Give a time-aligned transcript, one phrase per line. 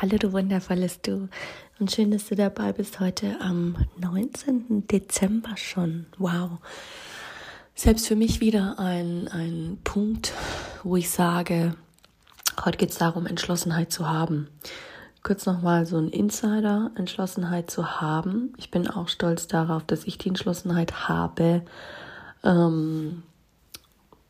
[0.00, 1.28] Hallo du wundervolles Du
[1.78, 4.88] und schön, dass du dabei bist heute am 19.
[4.88, 6.06] Dezember schon.
[6.18, 6.58] Wow.
[7.76, 10.32] Selbst für mich wieder ein, ein Punkt,
[10.82, 11.76] wo ich sage,
[12.64, 14.48] heute geht es darum, Entschlossenheit zu haben.
[15.22, 18.52] Kurz nochmal so ein Insider, Entschlossenheit zu haben.
[18.56, 21.62] Ich bin auch stolz darauf, dass ich die Entschlossenheit habe,
[22.42, 23.22] ähm,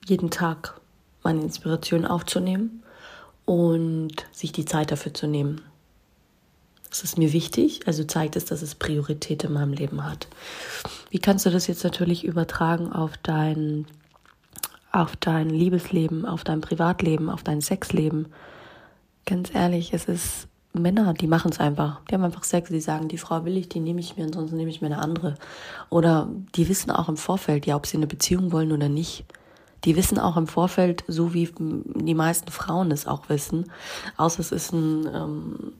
[0.04, 0.78] jeden Tag
[1.22, 2.82] meine Inspiration aufzunehmen
[3.50, 5.60] und sich die Zeit dafür zu nehmen.
[6.88, 10.28] Das ist mir wichtig, also zeigt es, dass es Priorität in meinem Leben hat.
[11.10, 13.86] Wie kannst du das jetzt natürlich übertragen auf dein,
[14.92, 18.28] auf dein Liebesleben, auf dein Privatleben, auf dein Sexleben?
[19.26, 22.02] Ganz ehrlich, es ist Männer, die machen es einfach.
[22.08, 24.58] Die haben einfach Sex, die sagen, die Frau will ich, die nehme ich mir, ansonsten
[24.58, 25.34] nehme ich mir eine andere.
[25.88, 29.24] Oder die wissen auch im Vorfeld, ja, ob sie eine Beziehung wollen oder nicht.
[29.84, 33.70] Die wissen auch im Vorfeld, so wie die meisten Frauen es auch wissen,
[34.16, 35.72] außer es ist ein ähm,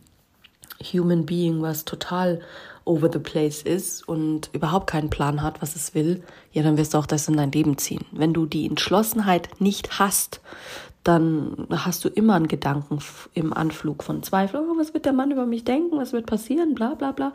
[0.92, 2.40] Human Being, was total
[2.84, 6.94] over the place ist und überhaupt keinen Plan hat, was es will, ja, dann wirst
[6.94, 8.04] du auch das in dein Leben ziehen.
[8.10, 10.40] Wenn du die Entschlossenheit nicht hast,
[11.04, 12.98] dann hast du immer einen Gedanken
[13.34, 16.74] im Anflug von Zweifel, oh, was wird der Mann über mich denken, was wird passieren,
[16.74, 17.32] bla bla bla.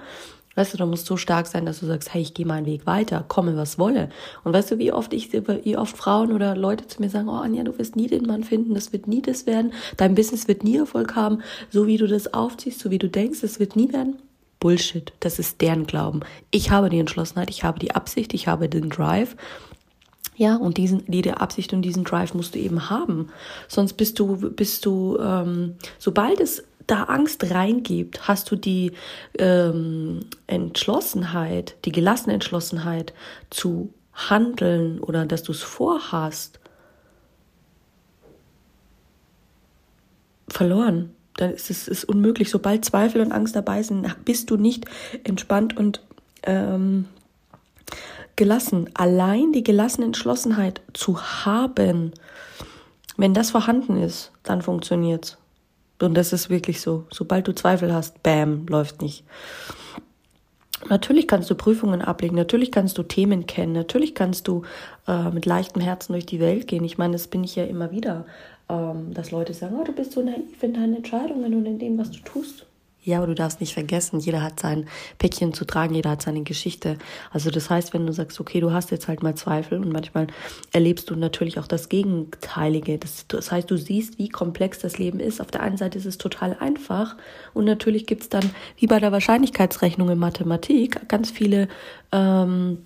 [0.56, 2.86] Weißt du, da musst so stark sein, dass du sagst, hey, ich gehe meinen Weg
[2.86, 4.10] weiter, komme, was wolle.
[4.44, 7.34] Und weißt du, wie oft ich, wie oft Frauen oder Leute zu mir sagen, oh
[7.34, 10.64] Anja, du wirst nie den Mann finden, das wird nie das werden, dein Business wird
[10.64, 11.40] nie Erfolg haben,
[11.70, 14.16] so wie du das aufziehst, so wie du denkst, das wird nie werden.
[14.60, 16.22] Bullshit, das ist deren Glauben.
[16.50, 19.36] Ich habe die Entschlossenheit, ich habe die Absicht, ich habe den Drive.
[20.38, 23.30] Ja, und diesen, die Absicht und diesen Drive musst du eben haben.
[23.68, 28.94] Sonst bist du, bist du, ähm, sobald es da Angst reingibt, hast du die
[29.38, 33.14] ähm, Entschlossenheit, die gelassene Entschlossenheit
[33.50, 36.60] zu handeln oder dass du es vorhast,
[40.48, 41.14] verloren.
[41.38, 42.50] Dann ist es ist unmöglich.
[42.50, 44.86] Sobald Zweifel und Angst dabei sind, bist du nicht
[45.24, 46.02] entspannt und
[46.44, 47.08] ähm,
[48.36, 48.90] gelassen.
[48.94, 52.14] Allein die gelassene Entschlossenheit zu haben,
[53.18, 55.38] wenn das vorhanden ist, dann funktioniert's.
[56.02, 57.06] Und das ist wirklich so.
[57.12, 59.24] Sobald du Zweifel hast, bam, läuft nicht.
[60.90, 64.64] Natürlich kannst du Prüfungen ablegen, natürlich kannst du Themen kennen, natürlich kannst du
[65.08, 66.84] äh, mit leichtem Herzen durch die Welt gehen.
[66.84, 68.26] Ich meine, das bin ich ja immer wieder,
[68.70, 71.98] ähm, dass Leute sagen, oh, du bist so naiv in deinen Entscheidungen und in dem,
[71.98, 72.66] was du tust.
[73.06, 74.88] Ja, aber du darfst nicht vergessen, jeder hat sein
[75.20, 76.98] Päckchen zu tragen, jeder hat seine Geschichte.
[77.32, 80.26] Also das heißt, wenn du sagst, okay, du hast jetzt halt mal Zweifel und manchmal
[80.72, 82.98] erlebst du natürlich auch das Gegenteilige.
[82.98, 85.40] Das, das heißt, du siehst, wie komplex das Leben ist.
[85.40, 87.16] Auf der einen Seite ist es total einfach
[87.54, 91.68] und natürlich gibt's dann, wie bei der Wahrscheinlichkeitsrechnung in Mathematik, ganz viele
[92.12, 92.80] ähm,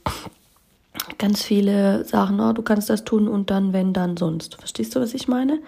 [1.18, 4.56] ganz viele Sachen, oh, du kannst das tun und dann, wenn, dann, sonst.
[4.56, 5.59] Verstehst du, was ich meine?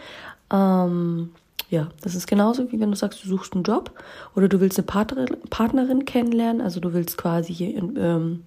[0.51, 1.31] Ähm,
[1.72, 3.92] ja, das ist genauso wie wenn du sagst, du suchst einen Job
[4.36, 6.62] oder du willst eine Partnerin, Partnerin kennenlernen.
[6.62, 8.44] Also du willst quasi hier, ähm,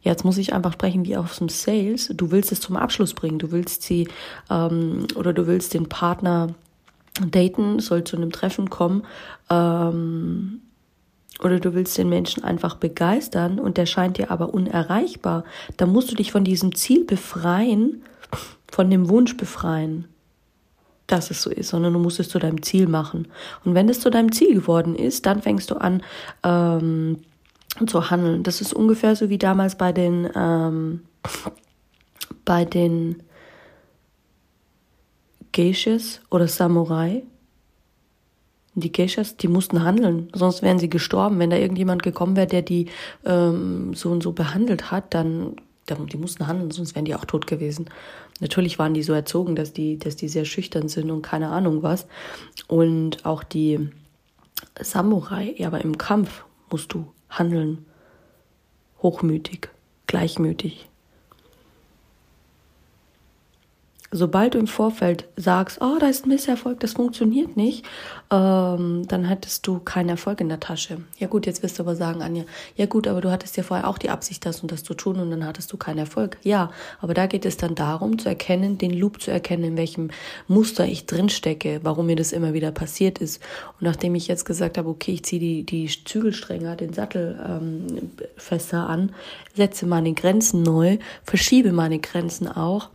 [0.00, 2.10] jetzt muss ich einfach sprechen wie aus dem Sales.
[2.14, 3.38] Du willst es zum Abschluss bringen.
[3.38, 4.08] Du willst sie
[4.48, 6.54] ähm, oder du willst den Partner
[7.30, 9.02] daten, soll zu einem Treffen kommen.
[9.50, 10.62] Ähm,
[11.44, 15.44] oder du willst den Menschen einfach begeistern und der scheint dir aber unerreichbar,
[15.76, 18.02] dann musst du dich von diesem Ziel befreien,
[18.66, 20.06] von dem Wunsch befreien
[21.06, 23.28] dass es so ist, sondern du musst es zu deinem Ziel machen.
[23.64, 26.02] Und wenn es zu deinem Ziel geworden ist, dann fängst du an
[26.42, 27.18] ähm,
[27.86, 28.42] zu handeln.
[28.42, 31.02] Das ist ungefähr so wie damals bei den ähm,
[32.44, 33.22] bei den
[35.52, 37.22] Geishas oder Samurai.
[38.74, 41.38] Die Geishas, die mussten handeln, sonst wären sie gestorben.
[41.38, 42.88] Wenn da irgendjemand gekommen wäre, der die
[43.24, 45.56] ähm, so und so behandelt hat, dann
[45.88, 47.86] die mussten handeln, sonst wären die auch tot gewesen.
[48.40, 51.82] Natürlich waren die so erzogen, dass die, dass die sehr schüchtern sind und keine Ahnung
[51.82, 52.06] was.
[52.68, 53.88] Und auch die
[54.80, 57.86] Samurai, ja, aber im Kampf musst du handeln.
[59.02, 59.68] Hochmütig,
[60.06, 60.88] gleichmütig.
[64.10, 67.84] Sobald du im Vorfeld sagst, oh, da ist ein Misserfolg, das funktioniert nicht,
[68.30, 70.98] ähm, dann hättest du keinen Erfolg in der Tasche.
[71.18, 72.44] Ja gut, jetzt wirst du aber sagen, Anja,
[72.76, 75.18] ja gut, aber du hattest ja vorher auch die Absicht, das und das zu tun
[75.18, 76.38] und dann hattest du keinen Erfolg.
[76.42, 76.70] Ja,
[77.00, 80.10] aber da geht es dann darum zu erkennen, den Loop zu erkennen, in welchem
[80.48, 83.42] Muster ich drinstecke, warum mir das immer wieder passiert ist.
[83.80, 88.10] Und nachdem ich jetzt gesagt habe, okay, ich ziehe die, die Zügelstränger, den Sattel ähm,
[88.36, 89.12] fester an,
[89.54, 92.90] setze meine Grenzen neu, verschiebe meine Grenzen auch,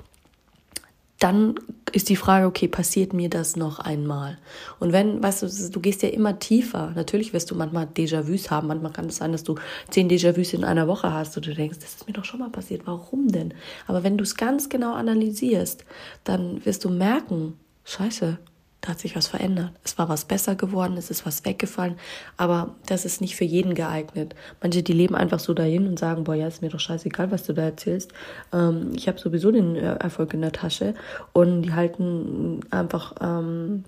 [1.21, 1.53] dann
[1.91, 4.39] ist die Frage, okay, passiert mir das noch einmal?
[4.79, 6.93] Und wenn, weißt du, du gehst ja immer tiefer.
[6.95, 8.67] Natürlich wirst du manchmal Déjà-vus haben.
[8.67, 9.55] Manchmal kann es sein, dass du
[9.91, 12.49] zehn Déjà-vus in einer Woche hast und du denkst, das ist mir doch schon mal
[12.49, 12.81] passiert.
[12.85, 13.53] Warum denn?
[13.85, 15.85] Aber wenn du es ganz genau analysierst,
[16.23, 17.53] dann wirst du merken,
[17.83, 18.39] scheiße,
[18.81, 19.71] da hat sich was verändert.
[19.83, 21.95] Es war was besser geworden, es ist was weggefallen,
[22.35, 24.35] aber das ist nicht für jeden geeignet.
[24.61, 27.43] Manche, die leben einfach so dahin und sagen, boah, ja, ist mir doch scheißegal, was
[27.43, 28.11] du da erzählst.
[28.51, 30.95] Ähm, ich habe sowieso den äh, Erfolg in der Tasche
[31.31, 33.83] und die halten einfach ähm,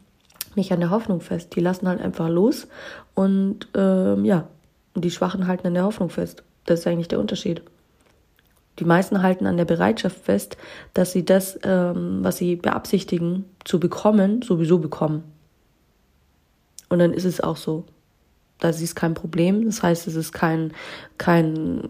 [0.55, 1.55] nicht an der Hoffnung fest.
[1.55, 2.67] Die lassen halt einfach los
[3.15, 4.47] und ähm, ja,
[4.95, 6.43] die Schwachen halten an der Hoffnung fest.
[6.65, 7.63] Das ist eigentlich der Unterschied.
[8.79, 10.57] Die meisten halten an der Bereitschaft fest,
[10.93, 15.23] dass sie das, ähm, was sie beabsichtigen zu bekommen, sowieso bekommen.
[16.89, 17.85] Und dann ist es auch so.
[18.59, 19.65] Das ist kein Problem.
[19.65, 20.73] Das heißt, es ist kein,
[21.17, 21.89] kein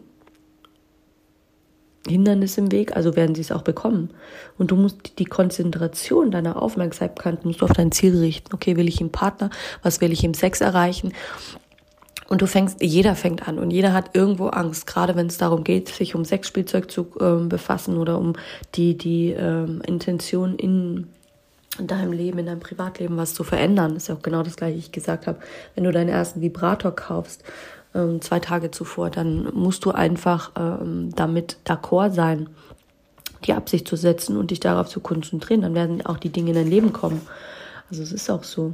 [2.07, 4.09] Hindernis im Weg, also werden sie es auch bekommen.
[4.57, 8.53] Und du musst die Konzentration deiner Aufmerksamkeit musst du auf dein Ziel richten.
[8.53, 9.50] Okay, will ich im Partner?
[9.83, 11.13] Was will ich im Sex erreichen?
[12.33, 15.63] Und du fängst, jeder fängt an und jeder hat irgendwo Angst, gerade wenn es darum
[15.63, 18.33] geht, sich um Sexspielzeug zu ähm, befassen oder um
[18.74, 21.09] die, die ähm, Intention in
[21.77, 23.94] deinem Leben, in deinem Privatleben was zu verändern.
[23.94, 25.38] Das ist ja auch genau das gleiche, ich gesagt habe.
[25.75, 27.44] Wenn du deinen ersten Vibrator kaufst,
[27.94, 32.50] ähm, zwei Tage zuvor, dann musst du einfach ähm, damit d'accord sein,
[33.45, 35.62] die Absicht zu setzen und dich darauf zu konzentrieren.
[35.62, 37.21] Dann werden auch die Dinge in dein Leben kommen.
[37.91, 38.74] Also es ist auch so.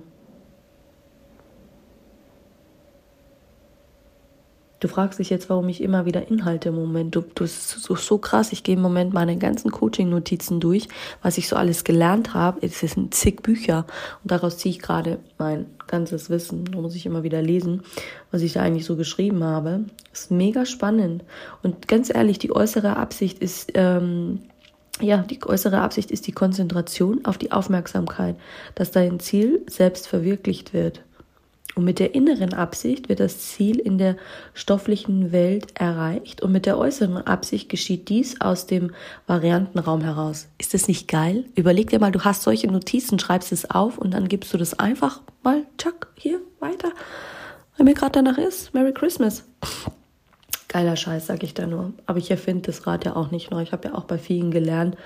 [4.79, 7.13] Du fragst dich jetzt, warum ich immer wieder Inhalte im Moment.
[7.13, 8.53] Du, du ist so, so krass.
[8.53, 10.87] Ich gehe im Moment meine ganzen Coaching-Notizen durch,
[11.21, 12.59] was ich so alles gelernt habe.
[12.65, 13.85] Es sind zig Bücher
[14.23, 16.63] und daraus ziehe ich gerade mein ganzes Wissen.
[16.63, 17.83] Da muss ich immer wieder lesen,
[18.31, 19.85] was ich da eigentlich so geschrieben habe.
[20.13, 21.25] Ist mega spannend.
[21.61, 24.43] Und ganz ehrlich, die äußere Absicht ist, ähm,
[25.01, 28.37] ja, die äußere Absicht ist die Konzentration auf die Aufmerksamkeit,
[28.75, 31.01] dass dein Ziel selbst verwirklicht wird.
[31.79, 34.17] Und mit der inneren Absicht wird das Ziel in der
[34.53, 38.91] stofflichen Welt erreicht und mit der äußeren Absicht geschieht dies aus dem
[39.27, 40.49] Variantenraum heraus.
[40.57, 41.45] Ist das nicht geil?
[41.55, 44.77] Überleg dir mal, du hast solche Notizen, schreibst es auf und dann gibst du das
[44.77, 46.89] einfach mal, tschack, hier, weiter.
[47.77, 49.45] Wenn mir gerade danach ist, Merry Christmas.
[50.67, 51.93] Geiler Scheiß, sag ich da nur.
[52.07, 53.61] Aber ich erfinde das Rad ja auch nicht neu.
[53.61, 54.97] Ich habe ja auch bei vielen gelernt,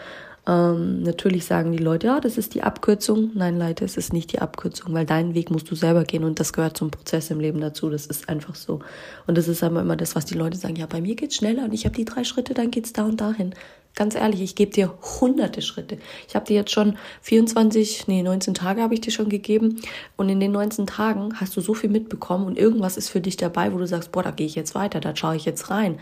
[0.46, 3.32] ähm, natürlich sagen die Leute, ja, das ist die Abkürzung.
[3.34, 6.40] Nein, Leute, es ist nicht die Abkürzung, weil deinen Weg musst du selber gehen und
[6.40, 7.90] das gehört zum Prozess im Leben dazu.
[7.90, 8.80] Das ist einfach so.
[9.26, 11.64] Und das ist aber immer das, was die Leute sagen, ja, bei mir geht's schneller
[11.64, 13.54] und ich habe die drei Schritte, dann geht's da und dahin.
[13.96, 14.92] Ganz ehrlich, ich gebe dir
[15.22, 16.00] hunderte Schritte.
[16.28, 19.80] Ich habe dir jetzt schon 24, nee, 19 Tage habe ich dir schon gegeben.
[20.18, 23.38] Und in den 19 Tagen hast du so viel mitbekommen und irgendwas ist für dich
[23.38, 26.00] dabei, wo du sagst, boah, da gehe ich jetzt weiter, da schaue ich jetzt rein.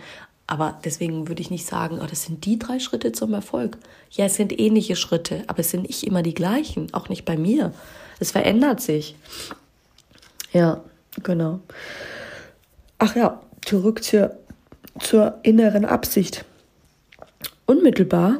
[0.51, 3.77] Aber deswegen würde ich nicht sagen, oh, das sind die drei Schritte zum Erfolg.
[4.09, 7.37] Ja, es sind ähnliche Schritte, aber es sind nicht immer die gleichen, auch nicht bei
[7.37, 7.71] mir.
[8.19, 9.15] Es verändert sich.
[10.51, 10.83] Ja,
[11.23, 11.61] genau.
[12.97, 14.35] Ach ja, zurück zur,
[14.99, 16.43] zur inneren Absicht.
[17.65, 18.39] Unmittelbar,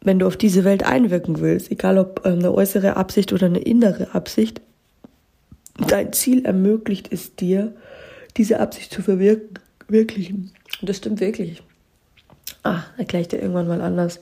[0.00, 3.60] wenn du auf diese Welt einwirken willst, egal ob ähm, eine äußere Absicht oder eine
[3.60, 4.60] innere Absicht,
[5.86, 7.76] dein Ziel ermöglicht es dir,
[8.36, 10.50] diese Absicht zu verwirklichen.
[10.82, 11.62] Das stimmt wirklich.
[12.64, 14.20] Ah, erkläre ich dir irgendwann mal anders,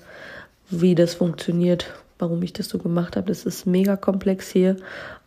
[0.68, 3.28] wie das funktioniert warum ich das so gemacht habe.
[3.28, 4.76] Das ist mega komplex hier.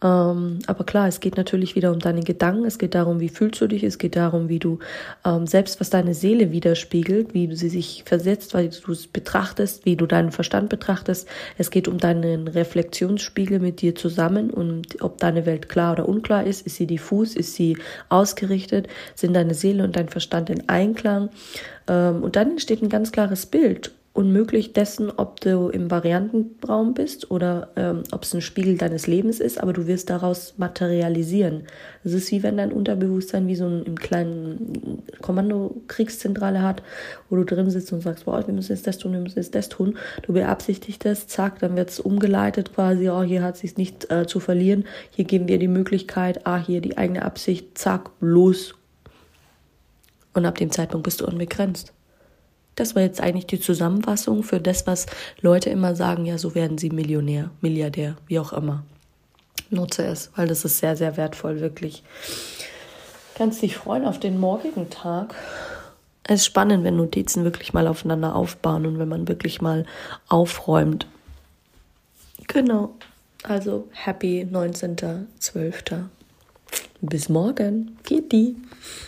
[0.04, 2.66] Ähm, aber klar, es geht natürlich wieder um deine Gedanken.
[2.66, 3.84] Es geht darum, wie fühlst du dich.
[3.84, 4.80] Es geht darum, wie du
[5.26, 9.86] ähm, selbst, was deine Seele widerspiegelt, wie du sie sich versetzt, weil du es betrachtest,
[9.86, 11.28] wie du deinen Verstand betrachtest.
[11.58, 16.46] Es geht um deinen Reflexionsspiegel mit dir zusammen und ob deine Welt klar oder unklar
[16.46, 16.66] ist.
[16.66, 17.36] Ist sie diffus?
[17.36, 17.78] Ist sie
[18.10, 18.88] ausgerichtet?
[19.16, 21.30] Sind deine Seele und dein Verstand in Einklang?
[21.88, 27.32] Ähm, und dann entsteht ein ganz klares Bild unmöglich dessen, ob du im Variantenraum bist
[27.32, 31.63] oder ähm, ob es ein Spiegel deines Lebens ist, aber du wirst daraus materialisieren.
[32.03, 36.84] Es ist wie wenn dein Unterbewusstsein wie so ein im kleinen Kommando-Kriegszentrale hat,
[37.29, 39.55] wo du drin sitzt und sagst, boah, wir müssen jetzt das tun, wir müssen jetzt
[39.55, 39.98] das tun.
[40.22, 44.12] Du beabsichtigst das, zack, dann wird es umgeleitet quasi, oh, hier hat es sich nicht
[44.12, 48.75] äh, zu verlieren, hier geben wir die Möglichkeit, ah, hier die eigene Absicht, zack, los.
[50.36, 51.93] Und ab dem Zeitpunkt bist du unbegrenzt.
[52.75, 55.06] Das war jetzt eigentlich die Zusammenfassung für das, was
[55.42, 58.84] Leute immer sagen, ja, so werden sie Millionär, Milliardär, wie auch immer.
[59.70, 62.03] Nutze es, weil das ist sehr, sehr wertvoll, wirklich.
[63.36, 65.36] Kannst dich freuen auf den morgigen Tag.
[66.24, 69.86] Es ist spannend, wenn Notizen wirklich mal aufeinander aufbauen und wenn man wirklich mal
[70.30, 71.08] aufräumt.
[72.48, 72.94] Genau.
[73.44, 76.06] Also happy 19.12.
[77.01, 77.98] Bis morgen.
[78.10, 78.56] Die.